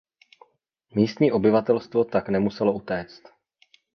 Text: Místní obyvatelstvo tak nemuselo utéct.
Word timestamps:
Místní 0.95 1.31
obyvatelstvo 1.31 2.05
tak 2.05 2.29
nemuselo 2.29 2.73
utéct. 2.73 3.23